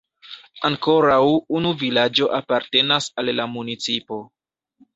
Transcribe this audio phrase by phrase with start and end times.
[0.69, 1.17] Ankoraŭ
[1.59, 4.23] unu vilaĝo apartenas al la municipo.